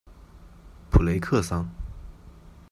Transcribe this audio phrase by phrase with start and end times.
[0.89, 1.69] 普雷克桑。